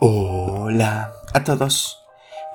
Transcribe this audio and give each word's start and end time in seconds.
Hola 0.00 1.12
a 1.34 1.44
todos. 1.44 2.04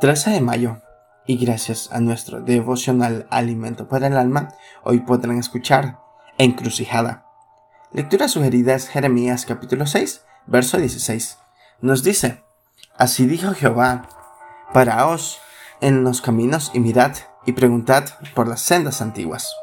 13 0.02 0.32
de 0.32 0.42
mayo. 0.42 0.82
Y 1.26 1.38
gracias 1.38 1.90
a 1.94 2.02
nuestro 2.02 2.42
devocional 2.42 3.28
Alimento 3.30 3.88
para 3.88 4.08
el 4.08 4.18
Alma, 4.18 4.50
hoy 4.84 5.00
podrán 5.00 5.38
escuchar 5.38 6.02
Encrucijada. 6.38 7.26
Lectura 7.94 8.28
sugerida 8.28 8.76
es 8.76 8.90
Jeremías 8.90 9.46
capítulo 9.46 9.88
6, 9.88 10.26
verso 10.48 10.80
16. 10.80 11.38
Nos 11.80 12.04
dice, 12.04 12.44
Así 12.98 13.26
dijo 13.26 13.54
Jehová, 13.54 14.10
paraos 14.74 15.40
en 15.80 16.04
los 16.04 16.20
caminos 16.20 16.72
y 16.74 16.82
mirad 16.82 17.14
y 17.46 17.54
preguntad 17.54 18.04
por 18.36 18.50
las 18.50 18.60
sendas 18.60 19.02
antiguas. 19.02 19.56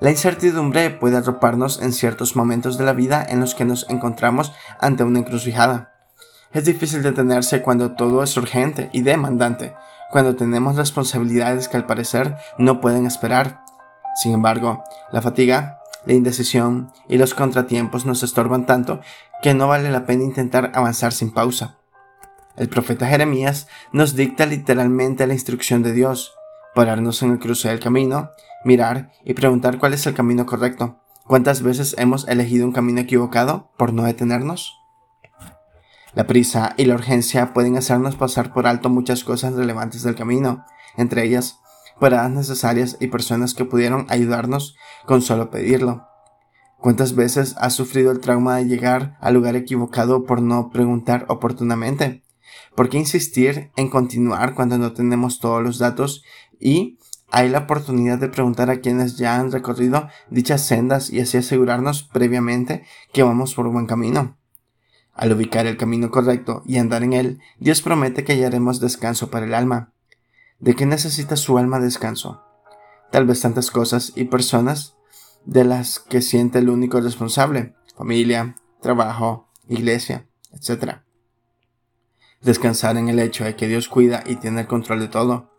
La 0.00 0.10
incertidumbre 0.10 0.90
puede 0.90 1.18
arroparnos 1.18 1.80
en 1.80 1.92
ciertos 1.92 2.34
momentos 2.34 2.78
de 2.78 2.84
la 2.84 2.94
vida 2.94 3.24
en 3.28 3.38
los 3.38 3.54
que 3.54 3.64
nos 3.64 3.88
encontramos 3.88 4.52
ante 4.80 5.04
una 5.04 5.20
encrucijada 5.20 5.94
es 6.52 6.64
difícil 6.64 7.02
detenerse 7.02 7.62
cuando 7.62 7.92
todo 7.92 8.22
es 8.22 8.36
urgente 8.36 8.88
y 8.92 9.02
demandante, 9.02 9.74
cuando 10.10 10.36
tenemos 10.36 10.76
responsabilidades 10.76 11.68
que 11.68 11.76
al 11.76 11.86
parecer 11.86 12.36
no 12.56 12.80
pueden 12.80 13.06
esperar. 13.06 13.62
Sin 14.16 14.32
embargo, 14.32 14.82
la 15.12 15.22
fatiga, 15.22 15.80
la 16.06 16.14
indecisión 16.14 16.90
y 17.08 17.18
los 17.18 17.34
contratiempos 17.34 18.06
nos 18.06 18.22
estorban 18.22 18.66
tanto 18.66 19.00
que 19.42 19.54
no 19.54 19.68
vale 19.68 19.90
la 19.90 20.06
pena 20.06 20.24
intentar 20.24 20.72
avanzar 20.74 21.12
sin 21.12 21.32
pausa. 21.32 21.76
El 22.56 22.68
profeta 22.68 23.06
Jeremías 23.06 23.68
nos 23.92 24.16
dicta 24.16 24.46
literalmente 24.46 25.26
la 25.26 25.34
instrucción 25.34 25.82
de 25.82 25.92
Dios, 25.92 26.34
pararnos 26.74 27.22
en 27.22 27.32
el 27.32 27.38
cruce 27.38 27.68
del 27.68 27.78
camino, 27.78 28.30
mirar 28.64 29.12
y 29.24 29.34
preguntar 29.34 29.78
cuál 29.78 29.94
es 29.94 30.06
el 30.06 30.14
camino 30.14 30.46
correcto. 30.46 30.98
¿Cuántas 31.24 31.62
veces 31.62 31.94
hemos 31.98 32.26
elegido 32.26 32.66
un 32.66 32.72
camino 32.72 33.00
equivocado 33.00 33.70
por 33.76 33.92
no 33.92 34.04
detenernos? 34.04 34.77
La 36.18 36.26
prisa 36.26 36.74
y 36.76 36.86
la 36.86 36.96
urgencia 36.96 37.54
pueden 37.54 37.76
hacernos 37.76 38.16
pasar 38.16 38.52
por 38.52 38.66
alto 38.66 38.88
muchas 38.90 39.22
cosas 39.22 39.54
relevantes 39.54 40.02
del 40.02 40.16
camino, 40.16 40.64
entre 40.96 41.22
ellas 41.22 41.60
paradas 42.00 42.32
necesarias 42.32 42.96
y 42.98 43.06
personas 43.06 43.54
que 43.54 43.64
pudieron 43.64 44.04
ayudarnos 44.08 44.74
con 45.06 45.22
solo 45.22 45.48
pedirlo. 45.48 46.08
¿Cuántas 46.80 47.14
veces 47.14 47.54
has 47.60 47.74
sufrido 47.74 48.10
el 48.10 48.18
trauma 48.18 48.56
de 48.56 48.64
llegar 48.64 49.16
al 49.20 49.34
lugar 49.34 49.54
equivocado 49.54 50.24
por 50.24 50.42
no 50.42 50.70
preguntar 50.70 51.24
oportunamente? 51.28 52.24
¿Por 52.74 52.88
qué 52.88 52.98
insistir 52.98 53.70
en 53.76 53.88
continuar 53.88 54.56
cuando 54.56 54.76
no 54.76 54.94
tenemos 54.94 55.38
todos 55.38 55.62
los 55.62 55.78
datos 55.78 56.24
y 56.58 56.98
hay 57.30 57.48
la 57.48 57.60
oportunidad 57.60 58.18
de 58.18 58.28
preguntar 58.28 58.70
a 58.70 58.80
quienes 58.80 59.18
ya 59.18 59.36
han 59.36 59.52
recorrido 59.52 60.08
dichas 60.30 60.66
sendas 60.66 61.10
y 61.10 61.20
así 61.20 61.36
asegurarnos 61.36 62.02
previamente 62.02 62.82
que 63.12 63.22
vamos 63.22 63.54
por 63.54 63.70
buen 63.70 63.86
camino? 63.86 64.37
Al 65.18 65.32
ubicar 65.32 65.66
el 65.66 65.76
camino 65.76 66.12
correcto 66.12 66.62
y 66.64 66.78
andar 66.78 67.02
en 67.02 67.12
él, 67.12 67.40
Dios 67.58 67.82
promete 67.82 68.22
que 68.22 68.34
hallaremos 68.34 68.78
descanso 68.78 69.30
para 69.30 69.46
el 69.46 69.54
alma. 69.54 69.92
¿De 70.60 70.76
qué 70.76 70.86
necesita 70.86 71.34
su 71.34 71.58
alma 71.58 71.80
descanso? 71.80 72.44
Tal 73.10 73.26
vez 73.26 73.40
tantas 73.40 73.72
cosas 73.72 74.12
y 74.14 74.26
personas 74.26 74.94
de 75.44 75.64
las 75.64 75.98
que 75.98 76.22
siente 76.22 76.60
el 76.60 76.68
único 76.68 77.00
responsable, 77.00 77.74
familia, 77.96 78.54
trabajo, 78.80 79.48
iglesia, 79.68 80.28
etc. 80.52 80.98
Descansar 82.40 82.96
en 82.96 83.08
el 83.08 83.18
hecho 83.18 83.42
de 83.42 83.56
que 83.56 83.66
Dios 83.66 83.88
cuida 83.88 84.22
y 84.24 84.36
tiene 84.36 84.60
el 84.60 84.66
control 84.68 85.00
de 85.00 85.08
todo. 85.08 85.50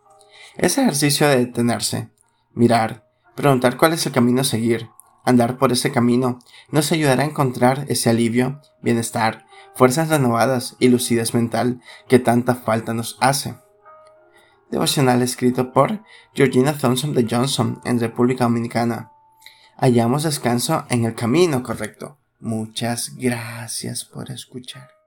Ese 0.56 0.80
ejercicio 0.80 1.28
de 1.28 1.36
detenerse, 1.36 2.08
mirar, 2.54 3.06
preguntar 3.34 3.76
cuál 3.76 3.92
es 3.92 4.06
el 4.06 4.12
camino 4.12 4.40
a 4.40 4.44
seguir, 4.44 4.88
andar 5.24 5.58
por 5.58 5.72
ese 5.72 5.92
camino, 5.92 6.38
nos 6.70 6.92
ayudará 6.92 7.22
a 7.22 7.26
encontrar 7.26 7.86
ese 7.88 8.10
alivio, 8.10 8.60
bienestar, 8.82 9.46
fuerzas 9.74 10.08
renovadas 10.08 10.76
y 10.78 10.88
lucidez 10.88 11.34
mental 11.34 11.80
que 12.08 12.18
tanta 12.18 12.54
falta 12.54 12.94
nos 12.94 13.16
hace. 13.20 13.54
Devocional 14.70 15.22
escrito 15.22 15.72
por 15.72 16.02
Georgina 16.34 16.76
Thompson 16.76 17.12
de 17.12 17.26
Johnson 17.28 17.80
en 17.84 17.98
República 17.98 18.44
Dominicana. 18.44 19.10
Hallamos 19.76 20.22
descanso 20.22 20.84
en 20.90 21.04
el 21.04 21.14
camino 21.14 21.62
correcto. 21.62 22.18
Muchas 22.38 23.16
gracias 23.16 24.04
por 24.04 24.30
escuchar. 24.30 24.99